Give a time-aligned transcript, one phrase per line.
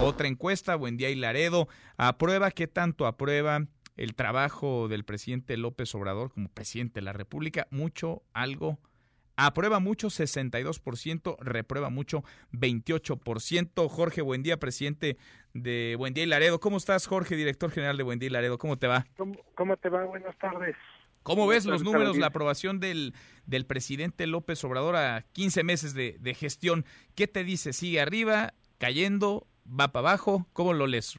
[0.00, 5.92] Otra encuesta, buen día y Laredo, aprueba, ¿qué tanto aprueba el trabajo del presidente López
[5.94, 7.66] Obrador como presidente de la República?
[7.70, 8.78] Mucho, algo,
[9.36, 13.88] aprueba mucho 62%, reprueba mucho 28%.
[13.88, 15.18] Jorge Buendía, presidente
[15.52, 16.60] de Buendía y Laredo.
[16.60, 18.56] ¿Cómo estás, Jorge, director general de Buendía y Laredo?
[18.56, 19.04] ¿Cómo te va?
[19.16, 20.04] ¿Cómo, te va?
[20.04, 20.76] Buenas tardes.
[21.24, 23.14] ¿Cómo ves los números, la aprobación del,
[23.46, 26.86] del presidente López Obrador a 15 meses de, de gestión?
[27.14, 27.72] ¿Qué te dice?
[27.72, 30.46] ¿Sigue arriba, cayendo, va para abajo?
[30.52, 31.18] ¿Cómo lo lees?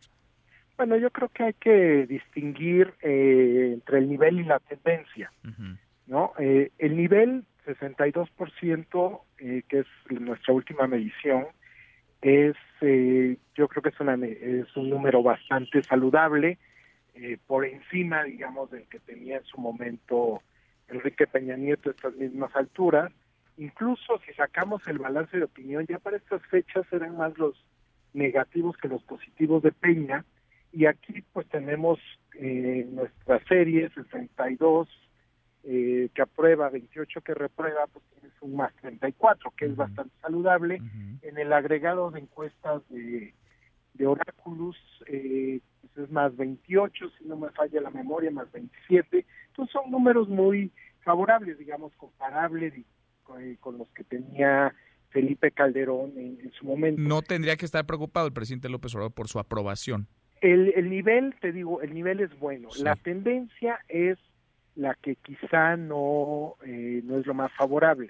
[0.78, 5.32] Bueno, yo creo que hay que distinguir eh, entre el nivel y la tendencia,
[6.08, 6.32] ¿no?
[6.40, 11.48] Eh, el nivel 62%, eh, que es nuestra última medición,
[12.22, 16.58] es, eh, yo creo que es, una, es un número bastante saludable,
[17.16, 20.42] eh, por encima, digamos, del que tenía en su momento
[20.88, 23.12] Enrique Peña Nieto a estas mismas alturas.
[23.60, 27.62] Incluso si sacamos el balance de opinión, ya para estas fechas eran más los
[28.14, 30.24] negativos que los positivos de Peña.
[30.72, 32.00] Y aquí pues tenemos
[32.36, 34.88] eh, nuestra serie 62
[35.66, 40.82] eh, que aprueba, 28 que reprueba, pues tienes un más 34, que es bastante saludable.
[41.22, 43.34] En el agregado de encuestas de,
[43.94, 49.26] de Oráculos, eh, pues es más 28, si no me falla la memoria, más 27.
[49.48, 52.74] Entonces son números muy favorables, digamos, comparables
[53.40, 54.74] eh, con, los que tenía
[55.10, 57.02] Felipe Calderón en, su momento.
[57.02, 60.08] No tendría que estar preocupado el presidente López Obrador por su aprobación.
[60.42, 62.70] El, el nivel, te digo, el nivel es bueno.
[62.82, 64.18] La tendencia es
[64.80, 68.10] la que quizá no, eh, no es lo más favorable.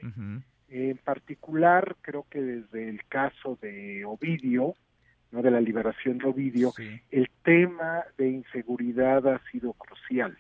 [0.70, 4.76] En particular, creo que desde el caso de Ovidio,
[5.32, 6.72] no de la liberación de Ovidio,
[7.10, 10.38] el tema de inseguridad ha sido crucial.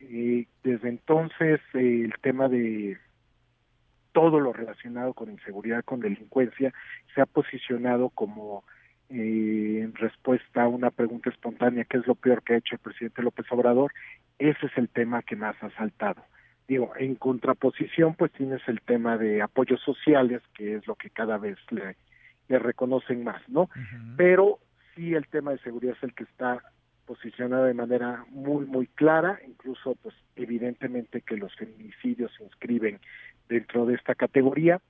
[0.00, 2.98] Eh, desde entonces, el tema de
[4.12, 6.72] todo lo relacionado con inseguridad, con delincuencia,
[7.14, 8.64] se ha posicionado como
[9.08, 12.80] eh, en respuesta a una pregunta espontánea, ¿qué es lo peor que ha hecho el
[12.80, 13.92] presidente López Obrador?
[14.38, 16.22] Ese es el tema que más ha saltado.
[16.68, 21.36] Digo, en contraposición, pues tienes el tema de apoyos sociales, que es lo que cada
[21.36, 21.96] vez le,
[22.48, 23.68] le reconocen más, ¿no?
[24.16, 24.58] Pero
[24.94, 26.62] sí el tema de seguridad es el que está
[27.04, 33.00] posicionado de manera muy, muy clara, incluso, pues, evidentemente que los feminicidios se inscriben
[33.48, 34.80] dentro de esta categoría.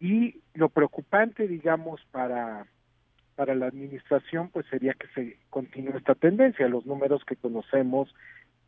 [0.00, 2.66] Y lo preocupante, digamos, para
[3.34, 6.68] para la administración pues sería que se continúe esta tendencia.
[6.68, 8.14] Los números que conocemos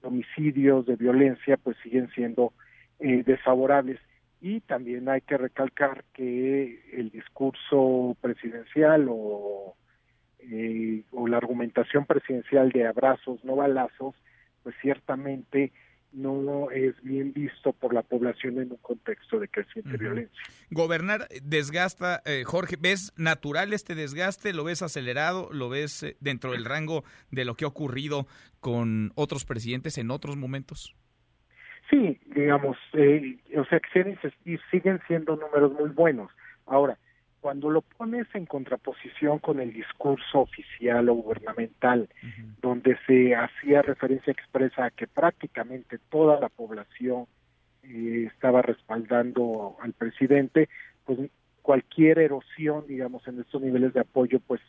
[0.03, 2.53] de homicidios, de violencia, pues siguen siendo
[2.99, 4.01] eh, desfavorables.
[4.41, 9.75] Y también hay que recalcar que el discurso presidencial o,
[10.41, 14.15] eh, o la argumentación presidencial de abrazos, no balazos,
[14.63, 15.73] pues ciertamente
[16.15, 20.43] no es bien visto por la población en un contexto de creciente violencia.
[20.71, 24.53] Gobernar desgasta, eh, Jorge, ¿ves natural este desgaste?
[24.53, 25.49] ¿Lo ves acelerado?
[25.53, 28.27] ¿Lo ves eh, dentro del rango de lo que ha ocurrido
[28.61, 30.95] con otros presidentes en otros momentos?
[31.91, 34.17] Sí, digamos, eh, o sea, que
[34.71, 36.31] siguen siendo números muy buenos.
[36.67, 36.99] Ahora,
[37.45, 42.09] cuando lo pones en contraposición con el discurso oficial o gubernamental,
[42.63, 47.27] donde se hacía referencia expresa a que prácticamente toda la población
[47.83, 50.71] eh, estaba respaldando al presidente,
[51.05, 51.19] pues
[51.61, 54.63] cualquier erosión, digamos, en estos niveles de apoyo, pues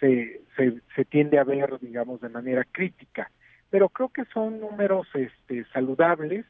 [0.00, 3.30] se, se, se tiende a ver, digamos, de manera crítica.
[3.70, 6.44] Pero creo que son números este, saludables.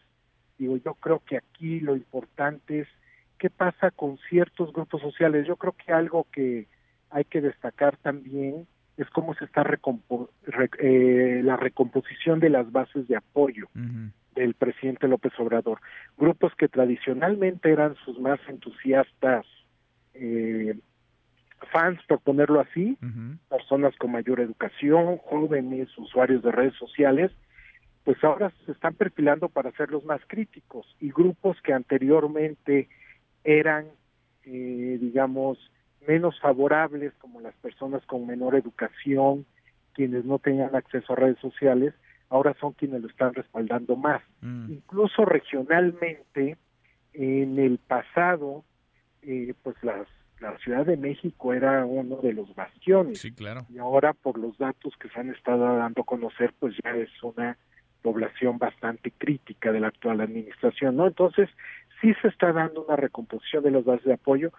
[0.56, 2.88] Digo, yo creo que aquí lo importante es
[3.38, 5.46] qué pasa con ciertos grupos sociales.
[5.46, 6.66] Yo creo que algo que
[7.10, 8.66] hay que destacar también
[8.96, 9.64] es cómo se está
[10.78, 13.68] eh, la recomposición de las bases de apoyo
[14.34, 15.80] del presidente López Obrador.
[16.16, 19.46] Grupos que tradicionalmente eran sus más entusiastas
[20.14, 20.76] eh,
[21.72, 22.98] fans, por ponerlo así,
[23.48, 27.30] personas con mayor educación, jóvenes, usuarios de redes sociales,
[28.04, 32.88] pues ahora se están perfilando para ser los más críticos y grupos que anteriormente
[33.48, 33.86] eran,
[34.44, 35.58] eh, digamos,
[36.06, 39.46] menos favorables, como las personas con menor educación,
[39.94, 41.94] quienes no tenían acceso a redes sociales,
[42.28, 44.22] ahora son quienes lo están respaldando más.
[44.42, 44.72] Mm.
[44.72, 46.58] Incluso regionalmente,
[47.14, 48.64] en el pasado,
[49.22, 50.06] eh, pues las,
[50.40, 53.18] la Ciudad de México era uno de los bastiones.
[53.18, 53.62] Sí, claro.
[53.70, 57.10] Y ahora, por los datos que se han estado dando a conocer, pues ya es
[57.22, 57.56] una
[58.02, 61.06] población bastante crítica de la actual administración, ¿no?
[61.06, 61.48] Entonces,
[62.00, 64.52] sí se está dando una recomposición de las bases de apoyo.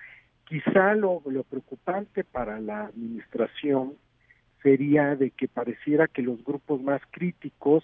[0.45, 3.93] Quizá lo, lo preocupante para la administración
[4.63, 7.83] sería de que pareciera que los grupos más críticos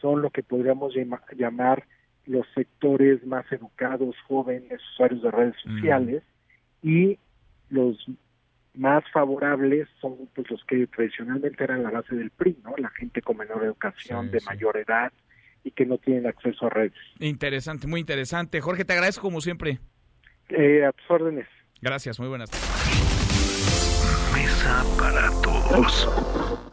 [0.00, 0.94] son lo que podríamos
[1.36, 1.84] llamar
[2.24, 6.22] los sectores más educados, jóvenes, usuarios de redes sociales,
[6.82, 7.18] y
[7.70, 8.04] los
[8.74, 12.74] más favorables son pues los que tradicionalmente eran la base del PRI, ¿no?
[12.76, 15.12] La gente con menor educación, de mayor edad
[15.66, 16.92] y que no tienen acceso a redes.
[17.18, 18.60] Interesante, muy interesante.
[18.60, 19.80] Jorge, te agradezco como siempre.
[20.48, 21.46] Eh, a tus órdenes.
[21.82, 22.50] Gracias, muy buenas.
[24.32, 26.66] Mesa para todos.